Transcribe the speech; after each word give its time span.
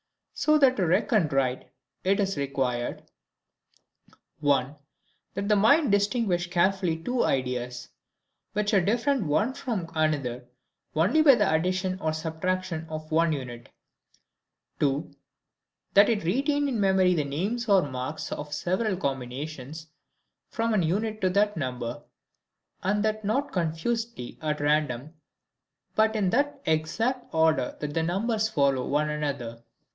So 0.33 0.57
that 0.57 0.75
to 0.77 0.87
reckon 0.87 1.27
right, 1.27 1.69
it 2.03 2.19
is 2.19 2.35
required, 2.35 3.03
(1) 4.39 4.75
That 5.35 5.47
the 5.47 5.55
mind 5.55 5.91
distinguish 5.91 6.49
carefully 6.49 6.97
two 7.03 7.23
ideas, 7.23 7.89
which 8.53 8.73
are 8.73 8.81
different 8.81 9.27
one 9.27 9.53
from 9.53 9.91
another 9.93 10.45
only 10.95 11.21
by 11.21 11.35
the 11.35 11.53
addition 11.53 11.99
or 11.99 12.13
subtraction 12.13 12.87
of 12.89 13.11
ONE 13.11 13.33
unit: 13.33 13.69
(2) 14.79 15.13
That 15.93 16.09
it 16.09 16.23
retain 16.23 16.67
in 16.67 16.79
memory 16.81 17.13
the 17.13 17.23
names 17.23 17.69
or 17.69 17.83
marks 17.87 18.31
of 18.31 18.47
the 18.47 18.53
several 18.53 18.97
combinations, 18.97 19.85
from 20.49 20.73
an 20.73 20.81
unit 20.81 21.21
to 21.21 21.29
that 21.29 21.55
number; 21.55 22.01
and 22.81 23.05
that 23.05 23.23
not 23.23 23.51
confusedly, 23.53 24.39
and 24.41 24.55
at 24.57 24.59
random, 24.61 25.13
but 25.93 26.15
in 26.15 26.31
that 26.31 26.59
exact 26.65 27.31
order 27.31 27.77
that 27.79 27.93
the 27.93 28.01
numbers 28.01 28.49
follow 28.49 28.87
one 28.87 29.11
another. 29.11 29.61